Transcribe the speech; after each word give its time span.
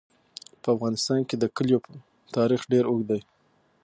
په 0.61 0.67
افغانستان 0.75 1.19
کې 1.27 1.35
د 1.37 1.43
کلیو 1.55 1.79
تاریخ 2.35 2.61
ډېر 2.71 2.83
اوږد 2.87 3.07
دی. 3.09 3.21